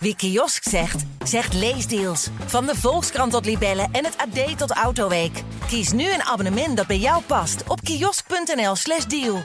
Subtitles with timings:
[0.00, 2.28] Wie kiosk zegt, zegt leesdeals.
[2.46, 5.42] Van de Volkskrant tot Libellen en het AD tot Autoweek.
[5.66, 9.42] Kies nu een abonnement dat bij jou past op kiosk.nl/slash deal.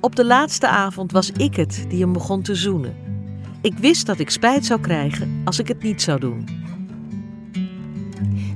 [0.00, 2.96] Op de laatste avond was ik het die hem begon te zoenen.
[3.62, 6.48] Ik wist dat ik spijt zou krijgen als ik het niet zou doen.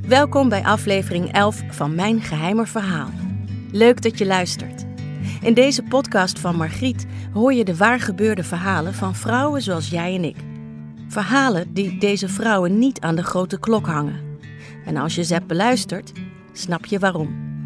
[0.08, 3.10] Welkom bij aflevering 11 van Mijn Geheime Verhaal.
[3.70, 4.93] Leuk dat je luistert.
[5.44, 10.24] In deze podcast van Margriet hoor je de waargebeurde verhalen van vrouwen zoals jij en
[10.24, 10.36] ik.
[11.08, 14.38] Verhalen die deze vrouwen niet aan de grote klok hangen.
[14.84, 16.12] En als je ze hebt beluisterd,
[16.52, 17.58] snap je waarom.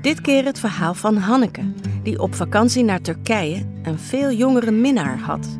[0.00, 1.72] Dit keer het verhaal van Hanneke,
[2.02, 5.58] die op vakantie naar Turkije een veel jongere minnaar had.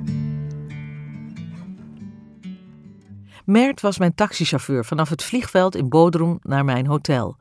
[3.45, 7.37] Mert was mijn taxichauffeur vanaf het vliegveld in Bodrum naar mijn hotel.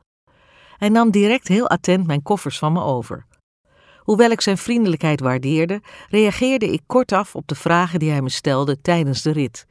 [0.76, 3.26] Hij nam direct heel attent mijn koffers van me over.
[4.06, 8.80] Hoewel ik zijn vriendelijkheid waardeerde, reageerde ik kortaf op de vragen die hij me stelde
[8.80, 9.66] tijdens de rit.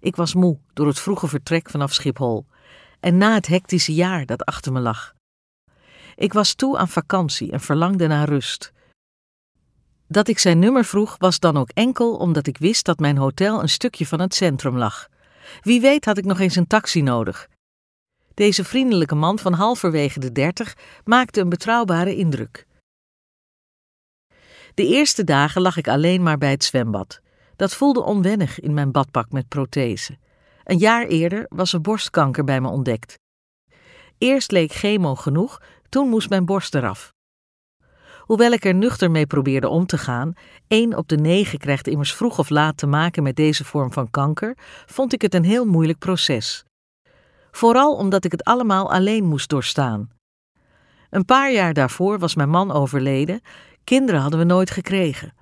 [0.00, 2.46] Ik was moe door het vroege vertrek vanaf Schiphol
[3.00, 5.14] en na het hectische jaar dat achter me lag.
[6.14, 8.72] Ik was toe aan vakantie en verlangde naar rust.
[10.08, 13.62] Dat ik zijn nummer vroeg was dan ook enkel omdat ik wist dat mijn hotel
[13.62, 15.08] een stukje van het centrum lag.
[15.60, 17.48] Wie weet had ik nog eens een taxi nodig.
[18.34, 22.66] Deze vriendelijke man van halverwege de dertig maakte een betrouwbare indruk.
[24.74, 27.20] De eerste dagen lag ik alleen maar bij het zwembad.
[27.56, 30.18] Dat voelde onwennig in mijn badpak met prothese.
[30.64, 33.18] Een jaar eerder was er borstkanker bij me ontdekt.
[34.18, 37.12] Eerst leek chemo genoeg, toen moest mijn borst eraf.
[38.20, 40.32] Hoewel ik er nuchter mee probeerde om te gaan,
[40.68, 44.10] één op de negen krijgt immers vroeg of laat te maken met deze vorm van
[44.10, 46.64] kanker, vond ik het een heel moeilijk proces.
[47.50, 50.10] Vooral omdat ik het allemaal alleen moest doorstaan.
[51.10, 53.40] Een paar jaar daarvoor was mijn man overleden,
[53.84, 55.34] kinderen hadden we nooit gekregen.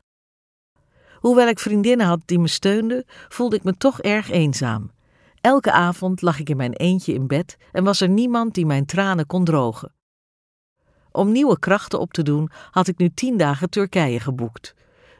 [1.18, 4.90] Hoewel ik vriendinnen had die me steunden, voelde ik me toch erg eenzaam.
[5.40, 8.86] Elke avond lag ik in mijn eentje in bed en was er niemand die mijn
[8.86, 9.94] tranen kon drogen.
[11.10, 14.74] Om nieuwe krachten op te doen, had ik nu tien dagen Turkije geboekt.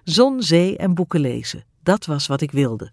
[0.05, 2.93] Zon, zee en boeken lezen, dat was wat ik wilde.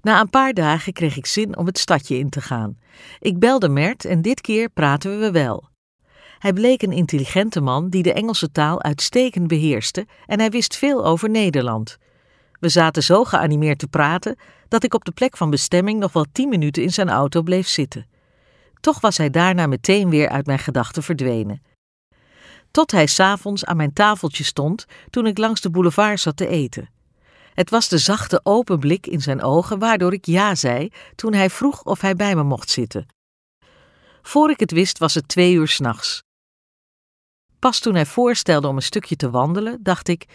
[0.00, 2.78] Na een paar dagen kreeg ik zin om het stadje in te gaan.
[3.20, 5.68] Ik belde Mert en dit keer praten we wel.
[6.38, 11.04] Hij bleek een intelligente man die de Engelse taal uitstekend beheerste en hij wist veel
[11.04, 11.98] over Nederland.
[12.60, 14.36] We zaten zo geanimeerd te praten
[14.68, 17.68] dat ik op de plek van bestemming nog wel tien minuten in zijn auto bleef
[17.68, 18.06] zitten.
[18.80, 21.62] Toch was hij daarna meteen weer uit mijn gedachten verdwenen.
[22.70, 26.88] Tot hij s'avonds aan mijn tafeltje stond toen ik langs de boulevard zat te eten.
[27.54, 31.50] Het was de zachte open blik in zijn ogen waardoor ik ja zei toen hij
[31.50, 33.06] vroeg of hij bij me mocht zitten.
[34.22, 36.22] Voor ik het wist was het twee uur s'nachts.
[37.58, 40.26] Pas toen hij voorstelde om een stukje te wandelen, dacht ik: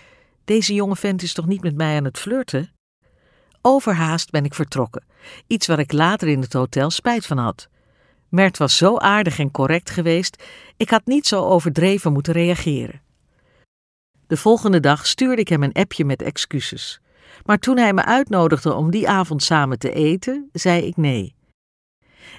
[0.45, 2.71] deze jonge vent is toch niet met mij aan het flirten?
[3.61, 5.03] Overhaast ben ik vertrokken,
[5.47, 7.67] iets waar ik later in het hotel spijt van had.
[8.29, 10.43] Mert was zo aardig en correct geweest,
[10.77, 13.01] ik had niet zo overdreven moeten reageren.
[14.27, 17.01] De volgende dag stuurde ik hem een appje met excuses.
[17.45, 21.35] Maar toen hij me uitnodigde om die avond samen te eten, zei ik nee.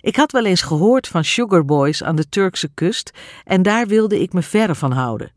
[0.01, 3.11] Ik had wel eens gehoord van sugarboys aan de Turkse kust
[3.45, 5.33] en daar wilde ik me verre van houden,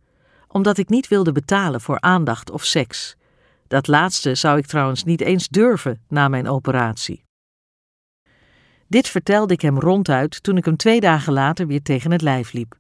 [0.48, 3.16] omdat ik niet wilde betalen voor aandacht of seks.
[3.68, 7.26] Dat laatste zou ik trouwens niet eens durven na mijn operatie.
[8.88, 12.54] Dit vertelde ik hem ronduit toen ik hem twee dagen later weer tegen het lijf
[12.54, 12.76] liep.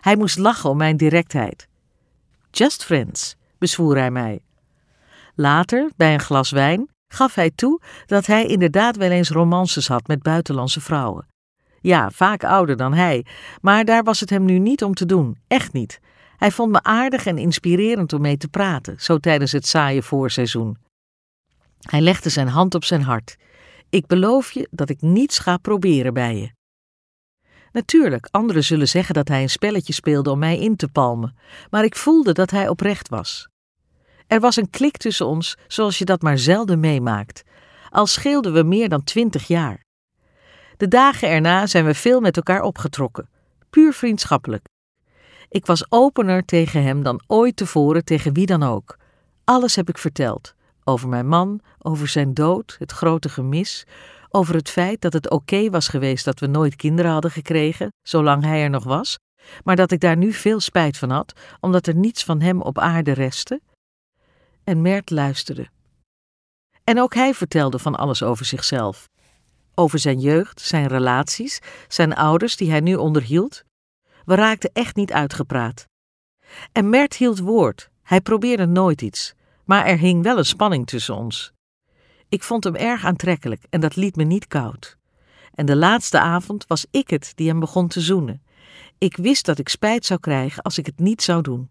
[0.00, 1.68] Hij moest lachen om mijn directheid.
[2.50, 4.42] Just friends, bezwoer hij mij.
[5.34, 10.06] Later, bij een glas wijn, gaf hij toe dat hij inderdaad wel eens romances had
[10.06, 11.26] met buitenlandse vrouwen.
[11.80, 13.26] Ja, vaak ouder dan hij,
[13.60, 16.00] maar daar was het hem nu niet om te doen, echt niet.
[16.36, 20.76] Hij vond me aardig en inspirerend om mee te praten, zo tijdens het saaie voorseizoen.
[21.80, 23.36] Hij legde zijn hand op zijn hart.
[23.90, 26.50] Ik beloof je dat ik niets ga proberen bij je.
[27.72, 31.36] Natuurlijk, anderen zullen zeggen dat hij een spelletje speelde om mij in te palmen,
[31.70, 33.48] maar ik voelde dat hij oprecht was.
[34.26, 37.42] Er was een klik tussen ons zoals je dat maar zelden meemaakt,
[37.90, 39.84] al scheelden we meer dan twintig jaar.
[40.76, 43.28] De dagen erna zijn we veel met elkaar opgetrokken,
[43.70, 44.64] puur vriendschappelijk.
[45.48, 48.96] Ik was opener tegen hem dan ooit tevoren tegen wie dan ook.
[49.44, 50.54] Alles heb ik verteld.
[50.84, 53.86] Over mijn man, over zijn dood, het grote gemis,
[54.28, 58.44] over het feit dat het oké was geweest dat we nooit kinderen hadden gekregen, zolang
[58.44, 59.18] hij er nog was,
[59.64, 62.78] maar dat ik daar nu veel spijt van had, omdat er niets van hem op
[62.78, 63.60] aarde restte.
[64.64, 65.68] En Mert luisterde.
[66.84, 69.08] En ook hij vertelde van alles over zichzelf.
[69.74, 73.64] Over zijn jeugd, zijn relaties, zijn ouders die hij nu onderhield.
[74.24, 75.86] We raakten echt niet uitgepraat.
[76.72, 81.16] En Mert hield woord, hij probeerde nooit iets maar er hing wel een spanning tussen
[81.16, 81.52] ons.
[82.28, 84.96] Ik vond hem erg aantrekkelijk en dat liet me niet koud.
[85.54, 88.42] En de laatste avond was ik het die hem begon te zoenen.
[88.98, 91.68] Ik wist dat ik spijt zou krijgen als ik het niet zou doen.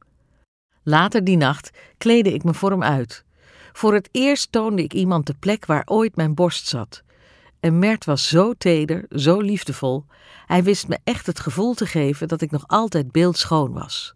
[0.83, 3.25] Later die nacht kleedde ik me voor hem uit.
[3.74, 7.04] Voor het eerst toonde ik iemand de plek waar ooit mijn borst zat.
[7.60, 10.06] En Mert was zo teder, zo liefdevol.
[10.45, 14.13] Hij wist me echt het gevoel te geven dat ik nog altijd beeldschoon was.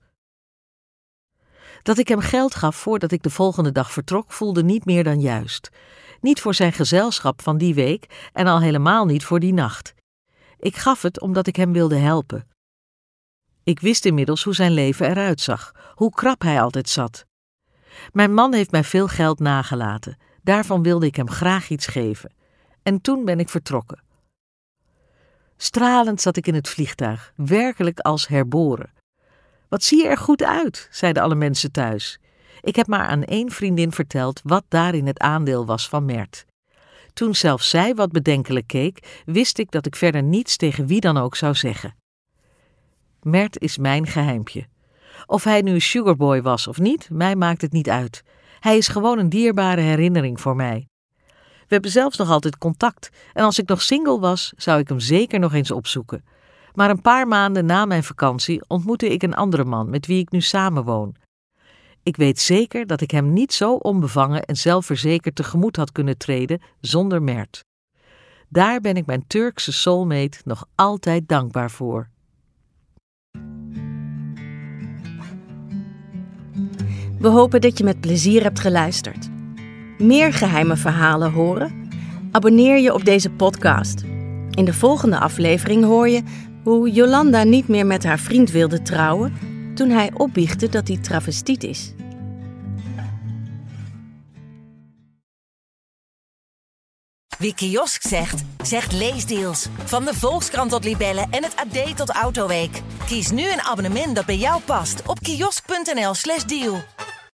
[1.81, 5.21] Dat ik hem geld gaf voordat ik de volgende dag vertrok, voelde niet meer dan
[5.21, 5.69] juist.
[6.21, 9.93] Niet voor zijn gezelschap van die week en al helemaal niet voor die nacht.
[10.59, 12.47] Ik gaf het omdat ik hem wilde helpen.
[13.65, 17.25] Ik wist inmiddels hoe zijn leven eruit zag, hoe krap hij altijd zat.
[18.11, 20.17] Mijn man heeft mij veel geld nagelaten.
[20.41, 22.33] Daarvan wilde ik hem graag iets geven.
[22.83, 24.03] En toen ben ik vertrokken.
[25.57, 28.93] Stralend zat ik in het vliegtuig, werkelijk als herboren.
[29.69, 32.19] Wat zie je er goed uit, zeiden alle mensen thuis.
[32.61, 36.45] Ik heb maar aan één vriendin verteld wat daarin het aandeel was van Mert.
[37.13, 41.17] Toen zelfs zij wat bedenkelijk keek, wist ik dat ik verder niets tegen wie dan
[41.17, 41.95] ook zou zeggen.
[43.25, 44.67] Mert is mijn geheimpje.
[45.25, 48.23] Of hij nu sugarboy was of niet, mij maakt het niet uit.
[48.59, 50.87] Hij is gewoon een dierbare herinnering voor mij.
[51.37, 54.99] We hebben zelfs nog altijd contact en als ik nog single was, zou ik hem
[54.99, 56.25] zeker nog eens opzoeken.
[56.73, 60.31] Maar een paar maanden na mijn vakantie ontmoette ik een andere man met wie ik
[60.31, 61.15] nu samenwoon.
[62.03, 66.61] Ik weet zeker dat ik hem niet zo onbevangen en zelfverzekerd tegemoet had kunnen treden
[66.79, 67.63] zonder Mert.
[68.49, 72.13] Daar ben ik mijn Turkse soulmate nog altijd dankbaar voor.
[77.19, 79.29] We hopen dat je met plezier hebt geluisterd.
[79.97, 81.89] Meer geheime verhalen horen?
[82.31, 84.03] Abonneer je op deze podcast.
[84.51, 86.23] In de volgende aflevering hoor je
[86.63, 89.33] hoe Jolanda niet meer met haar vriend wilde trouwen
[89.75, 91.93] toen hij opbiechte dat hij travestiet is.
[97.37, 99.67] Wie kiosk zegt, zegt leesdeals.
[99.83, 102.81] Van de Volkskrant tot Libellen en het AD tot Autoweek.
[103.05, 106.83] Kies nu een abonnement dat bij jou past op kiosk.nl/slash deal.